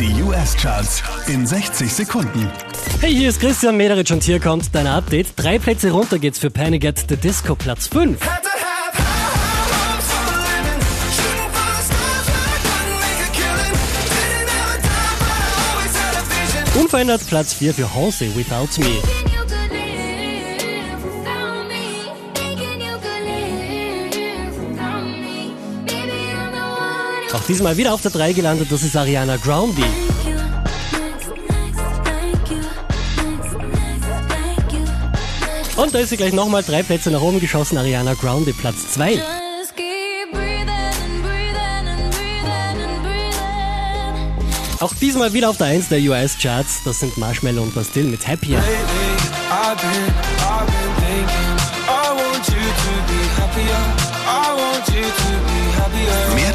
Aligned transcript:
Die 0.00 0.22
US-Charts 0.22 1.04
in 1.28 1.46
60 1.46 1.92
Sekunden. 1.92 2.50
Hey, 3.00 3.14
hier 3.14 3.28
ist 3.28 3.38
Christian 3.38 3.76
Mederich 3.76 4.12
und 4.12 4.24
hier 4.24 4.40
kommt 4.40 4.74
dein 4.74 4.88
Update. 4.88 5.28
Drei 5.36 5.60
Plätze 5.60 5.92
runter 5.92 6.18
geht's 6.18 6.40
für 6.40 6.50
Panic 6.50 6.84
at 6.84 7.04
the 7.08 7.16
Disco, 7.16 7.54
Platz 7.54 7.86
5. 7.86 8.18
Unverändert 16.74 17.24
Platz 17.28 17.54
4 17.54 17.74
für 17.74 17.94
Halsey, 17.94 18.34
Without 18.34 18.80
Me. 18.80 19.23
Auch 27.34 27.42
diesmal 27.48 27.76
wieder 27.76 27.92
auf 27.92 28.00
der 28.00 28.12
3 28.12 28.32
gelandet, 28.32 28.68
das 28.70 28.84
ist 28.84 28.96
Ariana 28.96 29.36
Grande. 29.36 29.82
Und 35.76 35.92
da 35.92 35.98
ist 35.98 36.10
sie 36.10 36.16
gleich 36.16 36.32
nochmal 36.32 36.62
drei 36.62 36.84
Plätze 36.84 37.10
nach 37.10 37.20
oben 37.20 37.40
geschossen, 37.40 37.76
Ariana 37.76 38.14
Grande, 38.14 38.52
Platz 38.52 38.92
2. 38.94 39.20
Auch 44.78 44.94
diesmal 45.00 45.32
wieder 45.32 45.50
auf 45.50 45.56
der 45.56 45.68
1 45.68 45.88
der 45.88 45.98
US-Charts, 46.00 46.82
das 46.84 47.00
sind 47.00 47.16
Marshmallow 47.18 47.62
und 47.62 47.74
Bastille 47.74 48.08
mit 48.08 48.28
Happier. 48.28 48.62
Mehr 56.34 56.43